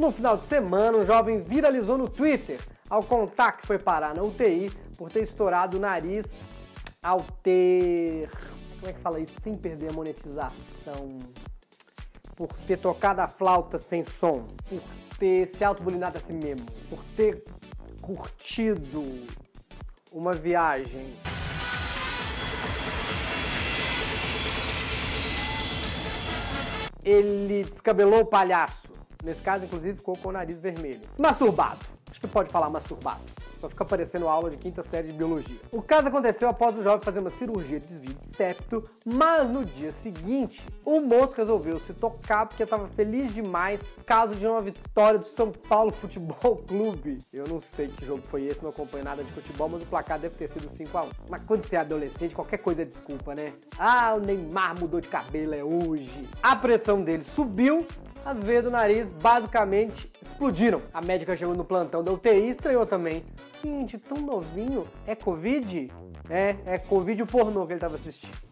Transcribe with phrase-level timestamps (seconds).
[0.00, 2.58] No final de semana, um jovem viralizou no Twitter
[2.88, 6.40] ao contar que foi parar na UTI por ter estourado o nariz
[7.02, 8.30] ao ter.
[8.78, 9.38] Como é que fala isso?
[9.42, 11.18] Sem perder a monetização.
[12.34, 14.48] Por ter tocado a flauta sem som.
[14.66, 14.80] Por
[15.18, 16.64] ter se autobulinado a si mesmo.
[16.88, 17.44] Por ter
[18.00, 19.04] curtido
[20.10, 21.12] uma viagem.
[27.04, 28.79] Ele descabelou o palhaço.
[29.22, 31.00] Nesse caso, inclusive, ficou com o nariz vermelho.
[31.18, 31.78] Masturbado.
[32.10, 33.20] Acho que pode falar masturbado.
[33.60, 35.56] Só fica parecendo aula de quinta série de biologia.
[35.70, 39.64] O caso aconteceu após o jovem fazer uma cirurgia de desvio de septo, mas no
[39.64, 45.20] dia seguinte, o moço resolveu se tocar porque estava feliz demais caso de uma vitória
[45.20, 47.18] do São Paulo Futebol Clube.
[47.32, 50.18] Eu não sei que jogo foi esse, não acompanho nada de futebol, mas o placar
[50.18, 51.06] deve ter sido 5x1.
[51.28, 53.52] Mas quando você é adolescente, qualquer coisa é desculpa, né?
[53.78, 56.28] Ah, o Neymar mudou de cabelo, é hoje.
[56.42, 57.86] A pressão dele subiu
[58.24, 60.80] as veias do nariz basicamente explodiram.
[60.92, 63.24] A médica chegou no plantão da UTI e estranhou também.
[63.62, 65.90] Gente, tão novinho, é Covid?
[66.28, 68.50] É, é Covid o pornô que ele estava assistindo.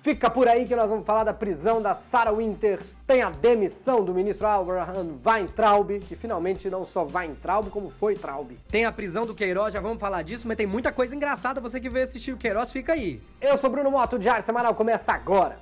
[0.00, 2.96] Fica por aí que nós vamos falar da prisão da Sarah Winters.
[3.06, 8.52] Tem a demissão do ministro Abraham Weintraub, que finalmente não só Weintraub, como foi Traub.
[8.70, 11.60] Tem a prisão do Queiroz, já vamos falar disso, mas tem muita coisa engraçada.
[11.60, 13.20] Você que veio assistir o Queiroz, fica aí.
[13.38, 15.58] Eu sou Bruno Moto, o Diário Semanal começa agora.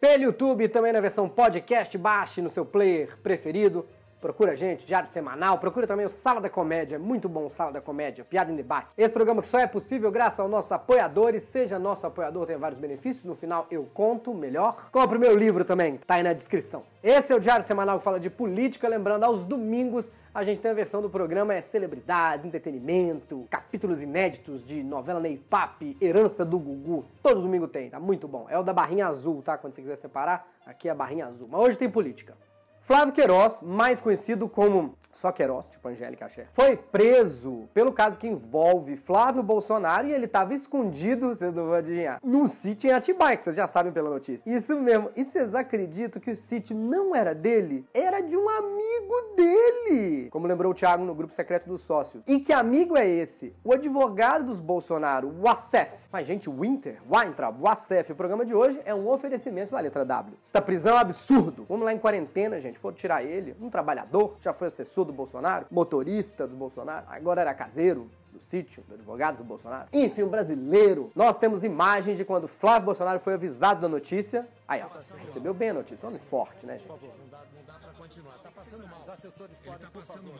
[0.00, 3.86] Pelo YouTube, também na versão podcast, baixe no seu player preferido.
[4.18, 5.58] Procura a gente, Diário Semanal.
[5.58, 6.98] Procura também o Sala da Comédia.
[6.98, 8.88] Muito bom Sala da Comédia, piada em debate.
[8.96, 11.42] Esse programa que só é possível graças aos nossos apoiadores.
[11.42, 13.26] Seja nosso apoiador, tem vários benefícios.
[13.26, 14.88] No final eu conto melhor.
[14.90, 16.82] Compre o meu livro também, tá aí na descrição.
[17.02, 18.88] Esse é o Diário Semanal que fala de política.
[18.88, 24.64] Lembrando, aos domingos a gente tem a versão do programa é celebridades, entretenimento, capítulos inéditos
[24.64, 27.04] de novela Ney Papi, Herança do Gugu.
[27.22, 28.46] Todo domingo tem, tá muito bom.
[28.48, 29.58] É o da barrinha azul, tá?
[29.58, 31.48] Quando você quiser separar, aqui é a barrinha azul.
[31.50, 32.36] Mas hoje tem política.
[32.80, 38.28] Flávio Queiroz, mais conhecido como só Queiroz, tipo Angélica Axé, foi preso pelo caso que
[38.28, 43.36] envolve Flávio Bolsonaro e ele estava escondido, vocês não vão adivinhar, no sítio em Atibaia,
[43.36, 44.48] que vocês já sabem pela notícia.
[44.48, 45.10] Isso mesmo.
[45.16, 47.84] E vocês acreditam que o sítio não era dele?
[47.92, 50.30] Era de um amigo dele!
[50.30, 52.22] Como lembrou o Thiago no grupo secreto dos sócios.
[52.26, 53.54] E que amigo é esse?
[53.64, 56.08] O advogado dos Bolsonaro, o Wassef.
[56.12, 58.12] Mas, gente, Winter, Weintraub, Wassef.
[58.12, 60.36] O programa de hoje é um oferecimento da letra W.
[60.42, 61.66] Esta prisão é absurdo.
[61.68, 62.69] Vamos lá em quarentena, gente.
[62.78, 67.54] Foram tirar ele, um trabalhador, já foi assessor do Bolsonaro, motorista do Bolsonaro, agora era
[67.54, 69.88] caseiro do sítio, do advogado do Bolsonaro.
[69.92, 71.10] Enfim, um brasileiro.
[71.14, 74.46] Nós temos imagens de quando Flávio Bolsonaro foi avisado da notícia.
[74.66, 74.88] Aí, ó,
[75.18, 76.06] recebeu bem a notícia.
[76.06, 76.86] Homem forte, né, gente?
[76.86, 78.34] Por favor, não dá, não dá pra continuar.
[78.42, 79.00] Tá passando mal.
[79.02, 80.34] Os assessores podem, por favor.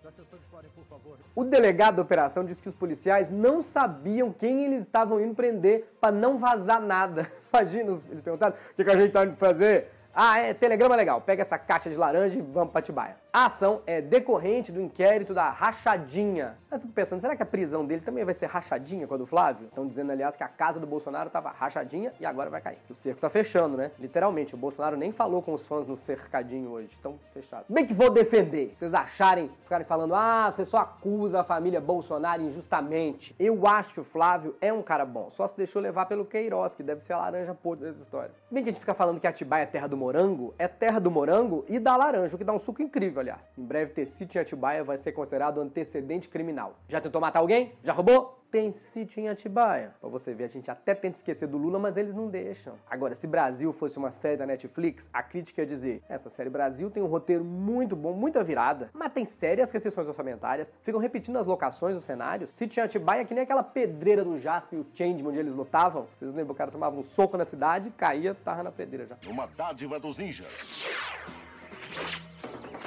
[0.00, 1.18] Os assessores podem, por favor.
[1.34, 5.96] O delegado da operação disse que os policiais não sabiam quem eles estavam indo prender
[6.00, 7.30] para não vazar nada.
[7.52, 9.90] Imagina, eles perguntaram: o que, que a gente tá indo fazer?
[10.14, 11.20] Ah, é, telegrama legal.
[11.20, 13.16] Pega essa caixa de laranja e vamos pra Tibaia.
[13.34, 16.58] A ação é decorrente do inquérito da rachadinha.
[16.70, 19.24] Eu fico pensando, será que a prisão dele também vai ser rachadinha com a do
[19.24, 19.68] Flávio?
[19.68, 22.76] Estão dizendo, aliás, que a casa do Bolsonaro tava rachadinha e agora vai cair.
[22.90, 23.90] O cerco tá fechando, né?
[23.98, 26.88] Literalmente, o Bolsonaro nem falou com os fãs no cercadinho hoje.
[26.88, 27.70] Estão fechados.
[27.70, 28.74] Bem que vou defender.
[28.76, 33.34] Vocês acharem, ficarem falando, ah, você só acusa a família Bolsonaro injustamente.
[33.38, 35.30] Eu acho que o Flávio é um cara bom.
[35.30, 38.30] Só se deixou levar pelo Queiroz, que deve ser a laranja podre dessa história.
[38.44, 40.98] Se bem que a gente fica falando que Atibaia é terra do morango, é terra
[40.98, 43.50] do morango e da laranja, o que dá um suco incrível, aliás.
[43.56, 46.76] Em breve, ter sítio em Atibaia vai ser considerado antecedente criminal.
[46.88, 47.72] Já tentou matar alguém?
[47.82, 48.40] Já roubou?
[48.50, 49.94] Tem sítio em Atibaia.
[49.98, 52.74] Pra você ver, a gente até tenta esquecer do Lula, mas eles não deixam.
[52.86, 56.90] Agora, se Brasil fosse uma série da Netflix, a crítica ia dizer: essa série Brasil
[56.90, 61.46] tem um roteiro muito bom, muita virada, mas tem sérias restrições orçamentárias, ficam repetindo as
[61.46, 62.50] locações, os cenários.
[62.52, 65.54] Sítio em Atibaia é que nem aquela pedreira do Jasper e o Changeman onde eles
[65.54, 66.06] lutavam.
[66.14, 66.52] Vocês lembram?
[66.52, 69.30] O cara tomava um soco na cidade, caía, tava na pedreira já.
[69.30, 70.46] Uma dádiva dos ninjas.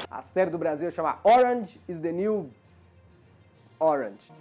[0.10, 2.50] A série do Brasil chama Orange is the New
[3.80, 4.32] Orange.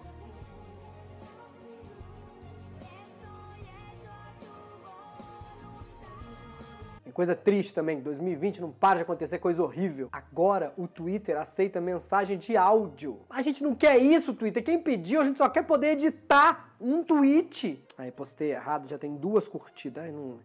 [7.12, 10.08] Coisa triste também, 2020 não para de acontecer coisa horrível.
[10.10, 13.20] Agora o Twitter aceita mensagem de áudio.
[13.30, 14.64] A gente não quer isso, Twitter.
[14.64, 17.80] Quem pediu, a gente só quer poder editar um tweet.
[17.96, 20.02] Aí postei errado, já tem duas curtidas.
[20.02, 20.40] Aí não,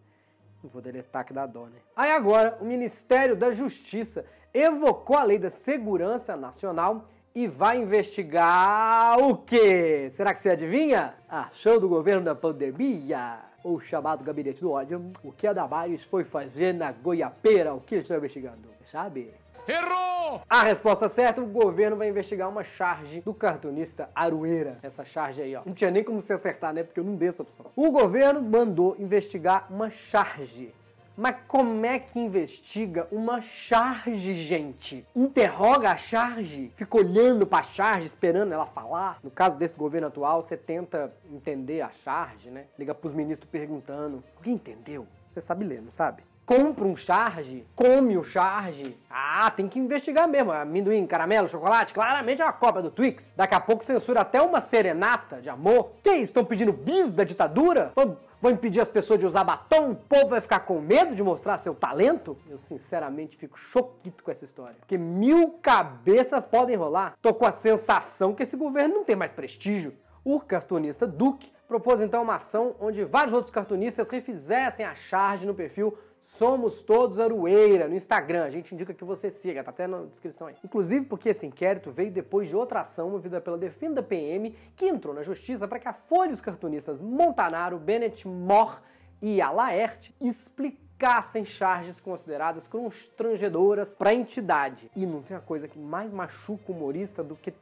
[0.63, 1.79] não vou deletar que dá dó, né?
[1.95, 4.23] Aí agora o Ministério da Justiça
[4.53, 10.09] evocou a Lei da Segurança Nacional e vai investigar o quê?
[10.11, 11.13] Será que você adivinha?
[11.29, 13.39] Achou do governo da pandemia?
[13.63, 15.11] O chamado gabinete do ódio.
[15.23, 17.73] O que a Damares foi fazer na Goiapeira?
[17.73, 18.69] O que eles estão investigando?
[18.91, 19.33] Sabe?
[19.67, 20.41] Errou!
[20.49, 24.79] A resposta certa, o governo vai investigar uma charge do cartunista Arueira.
[24.81, 25.61] Essa charge aí, ó.
[25.63, 26.83] Não tinha nem como se acertar, né?
[26.83, 27.67] Porque eu não dei essa opção.
[27.75, 30.73] O governo mandou investigar uma charge.
[31.19, 35.05] Mas como é que investiga uma charge, gente?
[35.13, 36.71] Interroga a charge?
[36.73, 39.19] Fica olhando pra charge, esperando ela falar?
[39.21, 42.67] No caso desse governo atual, você tenta entender a charge, né?
[42.79, 44.23] Liga pros ministros perguntando.
[44.37, 45.05] Alguém entendeu?
[45.33, 46.23] Você sabe ler, não sabe?
[46.49, 48.97] compra um charge, come o charge.
[49.07, 50.51] Ah, tem que investigar mesmo.
[50.51, 53.31] Amendoim, caramelo, chocolate, claramente é uma cópia do Twix.
[53.37, 55.91] Daqui a pouco censura até uma serenata de amor.
[56.01, 56.23] Que isso?
[56.23, 57.91] Estão pedindo bis da ditadura?
[57.95, 59.91] Vão, vão impedir as pessoas de usar batom?
[59.91, 62.37] O povo vai ficar com medo de mostrar seu talento?
[62.49, 64.75] Eu sinceramente fico choquito com essa história.
[64.79, 67.15] Porque mil cabeças podem rolar.
[67.21, 69.93] Tô com a sensação que esse governo não tem mais prestígio.
[70.23, 75.53] O cartunista Duque propôs então uma ação onde vários outros cartunistas refizessem a charge no
[75.53, 75.97] perfil
[76.39, 78.45] Somos Todos Arueira no Instagram.
[78.45, 80.55] A gente indica que você siga, tá até na descrição aí.
[80.63, 85.13] Inclusive porque esse inquérito veio depois de outra ação movida pela Defenda PM, que entrou
[85.13, 88.81] na justiça para que a Folha e os cartunistas Montanaro, Bennett, Mor
[89.21, 94.89] e Alaerte explicassem charges consideradas constrangedoras para a entidade.
[94.95, 97.53] E não tem uma coisa que mais machuca o humorista do que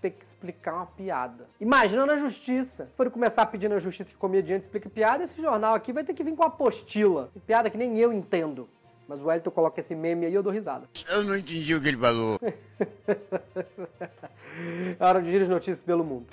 [0.00, 1.46] ter que explicar uma piada.
[1.60, 2.86] Imagina na justiça.
[2.86, 6.14] Se for começar pedindo na justiça que comediante explique piada, esse jornal aqui vai ter
[6.14, 7.30] que vir com apostila.
[7.46, 8.68] Piada que nem eu entendo.
[9.06, 10.88] Mas o Wellington coloca esse meme aí e eu dou risada.
[11.10, 12.38] Eu não entendi o que ele falou.
[12.40, 12.54] é
[15.04, 16.26] hora de giro de notícias pelo mundo.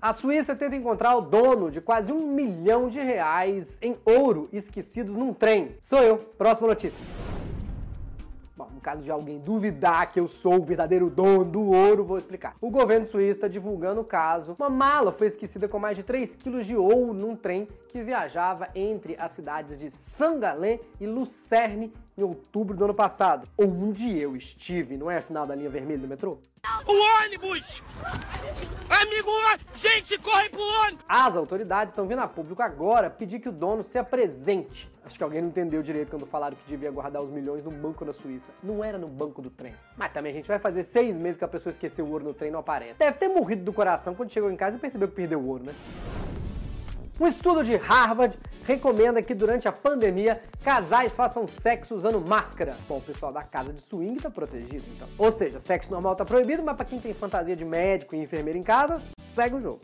[0.00, 5.16] A Suíça tenta encontrar o dono de quase um milhão de reais em ouro esquecidos
[5.16, 5.76] num trem.
[5.80, 6.18] Sou eu.
[6.18, 7.02] Próxima notícia.
[8.56, 12.54] Bom, caso de alguém duvidar que eu sou o verdadeiro dono do ouro, vou explicar.
[12.60, 14.54] O governo suíço está divulgando o caso.
[14.58, 18.68] Uma mala foi esquecida com mais de 3 quilos de ouro num trem que viajava
[18.74, 23.48] entre as cidades de Sangalé e Lucerne em outubro do ano passado.
[23.58, 26.38] Onde eu estive, não é a final da linha vermelha do metrô?
[26.86, 27.82] O ônibus!
[28.88, 29.30] Amigo,
[29.74, 31.04] gente, corre pro ônibus!
[31.08, 34.90] As autoridades estão vindo a público agora pedir que o dono se apresente.
[35.04, 38.06] Acho que alguém não entendeu direito quando falaram que devia guardar os milhões no banco
[38.06, 38.50] da Suíça.
[38.62, 39.74] Não era no banco do trem.
[39.96, 42.34] Mas também a gente vai fazer seis meses que a pessoa esqueceu o ouro no
[42.34, 42.98] trem e não aparece.
[42.98, 45.64] Deve ter morrido do coração quando chegou em casa e percebeu que perdeu o ouro,
[45.64, 45.74] né?
[47.20, 52.74] Um estudo de Harvard recomenda que durante a pandemia casais façam sexo usando máscara.
[52.88, 55.06] Bom, o pessoal da casa de swing tá protegido, então.
[55.16, 58.58] Ou seja, sexo normal tá proibido, mas para quem tem fantasia de médico e enfermeiro
[58.58, 59.80] em casa, segue o jogo.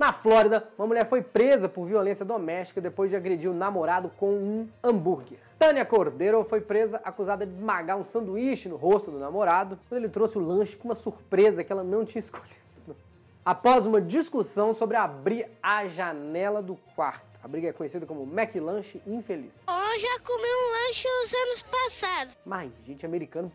[0.00, 4.30] Na Flórida, uma mulher foi presa por violência doméstica depois de agredir o namorado com
[4.32, 5.38] um hambúrguer.
[5.58, 10.08] Tânia Cordeiro foi presa acusada de esmagar um sanduíche no rosto do namorado quando ele
[10.08, 12.96] trouxe o lanche com uma surpresa que ela não tinha escolhido
[13.44, 17.26] após uma discussão sobre abrir a janela do quarto.
[17.44, 19.52] A briga é conhecida como McLanche Infeliz.
[19.68, 22.38] Eu já comi um lanche os anos passados.
[22.46, 23.52] Mas, gente, americano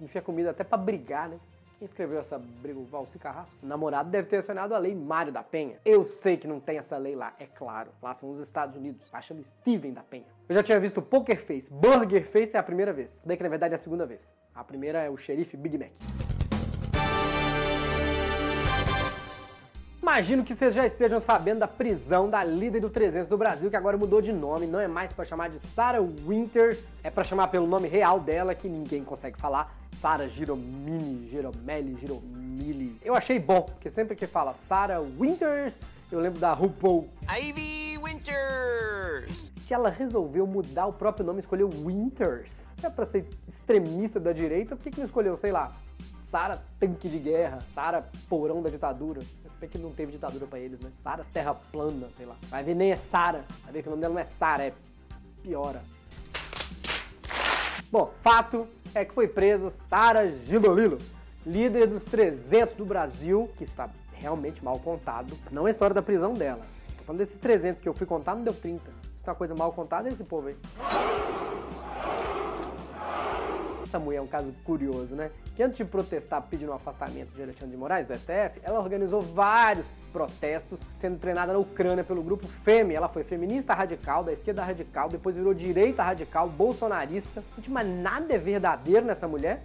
[0.00, 1.38] enfia comida até pra brigar, né?
[1.84, 3.54] Quem escreveu essa briga, o Valci Carrasco?
[3.62, 5.78] O namorado deve ter acionado a lei Mário da Penha.
[5.84, 7.90] Eu sei que não tem essa lei lá, é claro.
[8.02, 10.24] Lá são os Estados Unidos, achando Steven da Penha.
[10.48, 11.70] Eu já tinha visto Poker Face.
[11.70, 13.20] Burger Face é a primeira vez.
[13.26, 14.26] Bem que na verdade é a segunda vez.
[14.54, 16.33] A primeira é o xerife Big Mac.
[20.14, 23.74] Imagino que vocês já estejam sabendo da prisão da líder do 300 do Brasil, que
[23.74, 27.48] agora mudou de nome, não é mais para chamar de Sarah Winters, é para chamar
[27.48, 32.96] pelo nome real dela, que ninguém consegue falar, Sarah Giromini, Giromeli, Giromili.
[33.04, 35.74] Eu achei bom, porque sempre que fala Sarah Winters,
[36.12, 37.08] eu lembro da RuPaul.
[37.28, 39.52] Ivy Winters!
[39.66, 42.66] Que ela resolveu mudar o próprio nome e escolheu Winters.
[42.84, 45.72] É pra ser extremista da direita, por que, que não escolheu, sei lá,
[46.34, 49.22] Sara tanque de guerra, Sara porão da ditadura.
[49.22, 50.90] Se bem que não teve ditadura pra eles, né?
[51.00, 52.34] Sara terra plana, sei lá.
[52.48, 53.44] Vai ver nem é Sara.
[53.62, 54.72] Vai ver que o nome dela não é Sara, é
[55.44, 55.80] piora.
[57.88, 60.98] Bom, fato é que foi presa Sara Gilolilo,
[61.46, 65.38] líder dos 300 do Brasil, que está realmente mal contado.
[65.52, 66.62] Não é a história da prisão dela.
[66.98, 68.82] Tô falando desses 300 que eu fui contar, não deu 30.
[68.90, 70.56] Isso é uma coisa mal contada, esse povo aí
[73.94, 75.30] essa mulher é um caso curioso, né?
[75.54, 79.22] Que antes de protestar pedindo o afastamento de Alexandre de Moraes do STF, ela organizou
[79.22, 82.94] vários protestos, sendo treinada na Ucrânia pelo grupo FEME.
[82.94, 87.42] Ela foi feminista radical, da esquerda radical, depois virou direita radical, bolsonarista.
[87.68, 89.62] Mas nada é verdadeiro nessa mulher.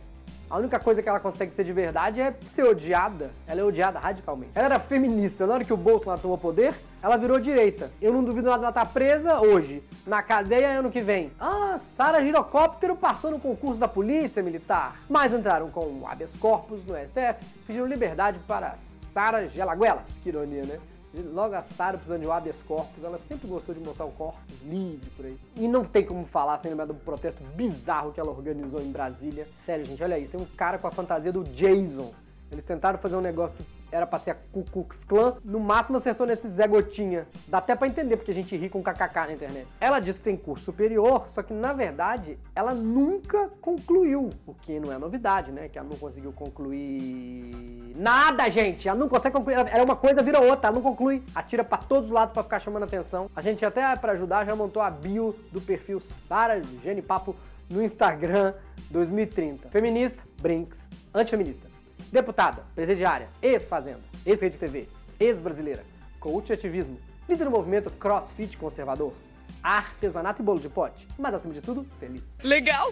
[0.49, 3.29] A única coisa que ela consegue ser de verdade é ser odiada.
[3.45, 4.51] Ela é odiada radicalmente.
[4.55, 5.45] Ela era feminista.
[5.45, 7.91] Na hora que o Bolsonaro tomou poder, ela virou direita.
[8.01, 9.83] Eu não duvido nada ela tá presa hoje.
[10.07, 11.31] Na cadeia ano que vem.
[11.39, 14.95] Ah, Sara Girocóptero passou no concurso da polícia militar.
[15.07, 18.73] Mas entraram com habeas corpus no STF, pediram liberdade para
[19.13, 20.03] Sara Gelaguela.
[20.23, 20.79] Que ironia, né?
[21.13, 24.41] Logo a Sara precisando de um habeas corpus, ela sempre gostou de montar o corpus
[24.63, 25.37] livre por aí.
[25.55, 29.47] E não tem como falar sem lembrar do protesto bizarro que ela organizou em Brasília.
[29.65, 30.31] Sério, gente, olha isso.
[30.31, 32.13] Tem um cara com a fantasia do Jason.
[32.51, 33.57] Eles tentaram fazer um negócio
[33.91, 37.27] era pra ser a Ku Klux Klan, no máximo acertou nesse Zé Gotinha.
[37.47, 39.67] Dá até pra entender porque a gente ri com kkk na internet.
[39.79, 44.79] Ela diz que tem curso superior, só que na verdade ela nunca concluiu, o que
[44.79, 45.67] não é novidade, né?
[45.67, 48.87] Que ela não conseguiu concluir nada, gente.
[48.87, 51.23] Ela não consegue concluir, era uma coisa vira outra, ela não conclui.
[51.33, 53.29] Atira pra todos os lados pra ficar chamando atenção.
[53.35, 57.35] A gente até para ajudar já montou a bio do perfil Sara Gene Papo
[57.69, 58.53] no Instagram
[58.89, 59.69] 2030.
[59.69, 60.79] Feminista, Brinks,
[61.13, 61.78] antifeminista.
[62.11, 64.87] Deputada, presidiária, ex-fazenda, ex-rede TV,
[65.19, 65.83] ex-brasileira,
[66.19, 69.13] coach ativismo, líder do movimento crossfit conservador,
[69.61, 72.23] artesanato e bolo de pote, mas acima de tudo, feliz.
[72.43, 72.91] Legal!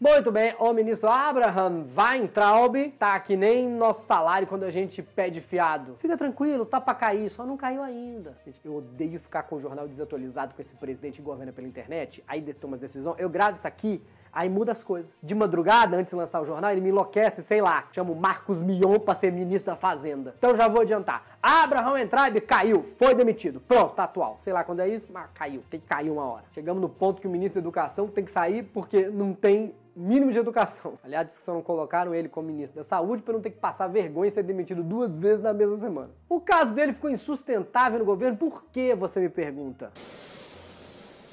[0.00, 5.40] Muito bem, o ministro Abraham Weintraub tá que nem nosso salário quando a gente pede
[5.40, 5.96] fiado.
[6.00, 8.36] Fica tranquilo, tá pra cair, só não caiu ainda.
[8.44, 12.24] Gente, eu odeio ficar com o jornal desatualizado com esse presidente que governa pela internet,
[12.26, 13.16] aí toma as decisões.
[13.18, 14.02] Eu gravo isso aqui,
[14.34, 15.14] aí muda as coisas.
[15.22, 18.60] De madrugada, antes de lançar o jornal, ele me enlouquece, sei lá, chama o Marcos
[18.60, 20.34] Mion pra ser ministro da Fazenda.
[20.36, 21.38] Então já vou adiantar.
[21.42, 23.60] Abraham Weintraub caiu, foi demitido.
[23.60, 24.36] Pronto, tá atual.
[24.40, 25.62] Sei lá quando é isso, mas caiu.
[25.70, 26.44] Tem que cair uma hora.
[26.52, 30.32] Chegamos no ponto que o ministro da Educação tem que sair porque não tem mínimo
[30.32, 30.98] de educação.
[31.04, 34.28] Aliás, só não colocaram ele como ministro da Saúde para não ter que passar vergonha
[34.28, 36.10] e ser demitido duas vezes na mesma semana.
[36.28, 39.92] O caso dele ficou insustentável no governo, por que você me pergunta?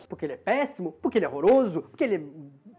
[0.07, 0.91] Porque ele é péssimo?
[1.01, 1.83] Porque ele é horroroso?
[1.83, 2.21] Porque ele é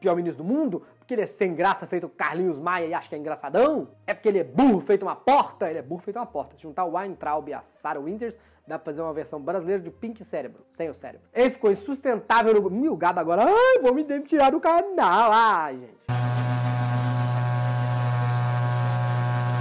[0.02, 0.82] pior ministro do mundo?
[0.99, 3.88] Porque ele é sem graça feito Carlinhos Maia e acha que é engraçadão?
[4.06, 5.71] É porque ele é burro feito uma porta?
[5.71, 6.56] Ele é burro feito uma porta.
[6.56, 9.90] Se juntar o Weintraub e a Sarah Winters, dá pra fazer uma versão brasileira de
[9.90, 11.26] Pink Cérebro, sem o cérebro.
[11.32, 12.68] Ele ficou insustentável no...
[12.68, 16.02] Mil gado agora, ai, vou me tirar do canal, ai, gente.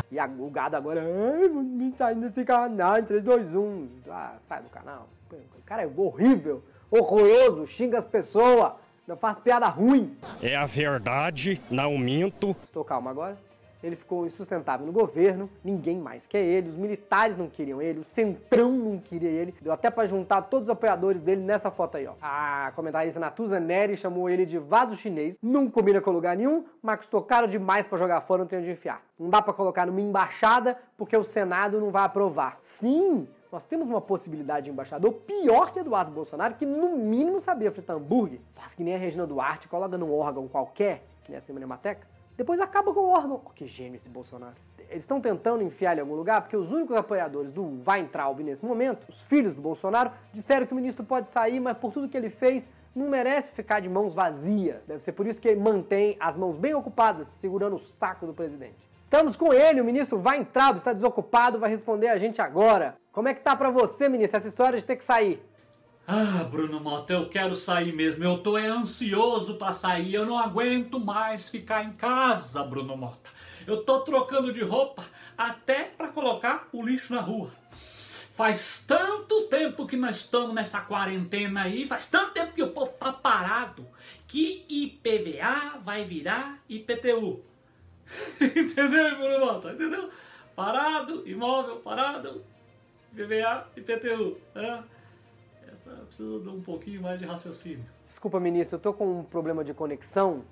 [0.09, 3.89] E a, o gado agora, ai, vou me sair desse canal em 3, 2, 1.
[4.09, 5.07] Ah, sai do canal.
[5.65, 8.73] Cara é horrível, horroroso, xinga as pessoas,
[9.07, 10.15] não faz piada ruim.
[10.41, 12.55] É a verdade, não minto.
[12.63, 13.37] Estou calmo agora.
[13.83, 18.03] Ele ficou insustentável no governo, ninguém mais quer ele, os militares não queriam ele, o
[18.03, 19.55] Centrão não queria ele.
[19.59, 22.13] Deu até pra juntar todos os apoiadores dele nessa foto aí, ó.
[22.21, 26.97] A comentarista Natuza Neri chamou ele de vaso chinês, não combina com lugar nenhum, mas
[26.97, 29.01] custou caro demais pra jogar fora, não tem onde enfiar.
[29.19, 32.57] Não dá pra colocar numa embaixada porque o Senado não vai aprovar.
[32.59, 37.71] Sim, nós temos uma possibilidade de embaixador pior que Eduardo Bolsonaro, que no mínimo sabia
[37.71, 38.39] fritar hambúrguer.
[38.55, 42.59] Faz que nem a Regina Duarte, coloca num órgão qualquer, que nem a Cinemateca, depois
[42.61, 43.41] acaba com o órgão.
[43.45, 44.55] Oh, que gênio esse Bolsonaro.
[44.89, 48.65] Eles estão tentando enfiar ele em algum lugar porque os únicos apoiadores do Weintraub nesse
[48.65, 52.17] momento, os filhos do Bolsonaro, disseram que o ministro pode sair, mas por tudo que
[52.17, 54.85] ele fez, não merece ficar de mãos vazias.
[54.85, 58.33] Deve ser por isso que ele mantém as mãos bem ocupadas, segurando o saco do
[58.33, 58.90] presidente.
[59.11, 62.95] Estamos com ele, o ministro Weintraub está desocupado, vai responder a gente agora.
[63.11, 65.43] Como é que tá para você, ministro, essa história de ter que sair?
[66.07, 68.23] Ah, Bruno Mota, eu quero sair mesmo.
[68.23, 70.13] Eu tô é ansioso para sair.
[70.13, 73.29] Eu não aguento mais ficar em casa, Bruno Mota.
[73.67, 75.03] Eu tô trocando de roupa
[75.37, 77.51] até para colocar o lixo na rua.
[78.31, 82.93] Faz tanto tempo que nós estamos nessa quarentena aí, faz tanto tempo que o povo
[82.93, 83.85] tá parado,
[84.25, 87.50] que IPVA vai virar IPTU.
[88.41, 89.71] Entendeu, Bruno Mota?
[89.71, 90.09] Entendeu?
[90.55, 92.43] Parado, imóvel parado,
[93.13, 94.37] IPVA, IPTU.
[94.53, 94.83] Né?
[95.71, 97.85] Essa precisa de um pouquinho mais de raciocínio.
[98.07, 100.43] Desculpa, ministro, eu tô com um problema de conexão.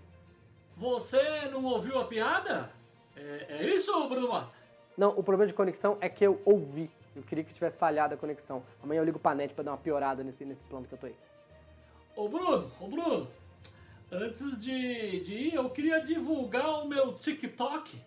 [0.77, 2.71] Você não ouviu a piada?
[3.15, 4.49] É, é isso, Bruno Mota?
[4.97, 6.89] Não, o problema de conexão é que eu ouvi.
[7.15, 8.63] Eu queria que tivesse falhado a conexão.
[8.81, 11.07] Amanhã eu ligo pra net pra dar uma piorada nesse, nesse plano que eu tô
[11.07, 11.15] aí.
[12.15, 13.27] Ô Bruno, ô Bruno,
[14.11, 18.01] antes de, de ir, eu queria divulgar o meu TikTok.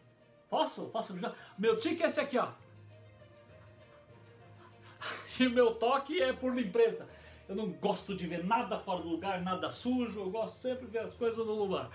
[0.49, 0.87] Posso?
[0.87, 1.19] Posso?
[1.59, 2.49] Meu tic é esse aqui, ó.
[5.41, 7.09] E o meu toque é por limpeza.
[7.49, 10.21] Eu não gosto de ver nada fora do lugar, nada sujo.
[10.21, 11.91] Eu gosto sempre de ver as coisas no lugar.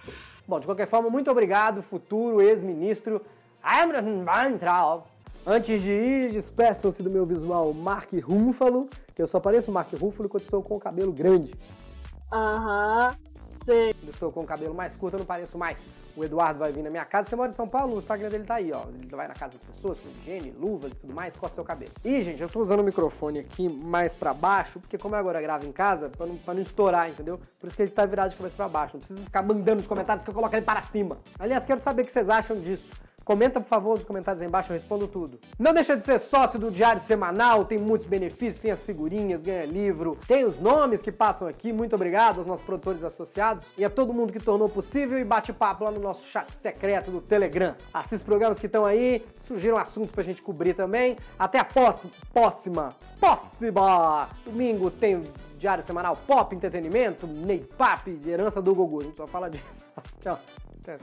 [0.48, 3.24] Bom, de qualquer forma, muito obrigado, futuro ex-ministro
[3.62, 5.04] Abraham Weintraub.
[5.46, 10.28] Antes de ir, despeçam-se do meu visual Mark Ruffalo, que eu só pareço Mark Ruffalo
[10.28, 11.54] quando estou com o cabelo grande.
[12.32, 13.16] Aham,
[13.67, 13.93] sei.
[13.93, 15.77] Quando estou com o cabelo mais curto, eu não pareço mais.
[16.15, 17.29] O Eduardo vai vir na minha casa.
[17.29, 18.83] Você mora em São Paulo, o Instagram dele tá aí, ó.
[18.88, 21.91] Ele vai na casa das pessoas com higiene, luvas e tudo mais, corta seu cabelo.
[22.03, 25.41] E, gente, eu tô usando o microfone aqui mais pra baixo, porque como eu agora
[25.41, 27.39] gravo em casa, pra não, pra não estourar, entendeu?
[27.59, 28.95] Por isso que ele está virado de cabeça pra baixo.
[28.95, 31.17] Não precisa ficar mandando nos comentários que eu coloco ele para cima.
[31.38, 32.86] Aliás, quero saber o que vocês acham disso.
[33.27, 35.38] Comenta, por favor, nos comentários aí embaixo, eu respondo tudo.
[35.60, 39.65] Não deixa de ser sócio do Diário Semanal, tem muitos benefícios, tem as figurinhas, ganha
[39.65, 41.74] livro, tem os nomes que passam aqui.
[41.74, 45.51] Muito obrigado aos nossos produtores associados e a todo mundo que tornou possível e bate
[45.51, 47.75] papo lá no nosso chat secreto do Telegram.
[47.93, 51.17] Assista os programas que estão aí, surgiram assuntos pra gente cobrir também.
[51.38, 54.29] Até a próxima, próxima, próxima!
[54.46, 55.22] Domingo tem
[55.60, 59.01] Diário Semanal Pop Entretenimento, Ney Pap, herança do Gugu.
[59.01, 59.65] A gente só fala disso.
[60.24, 60.39] Tchau.
[60.81, 60.98] Até.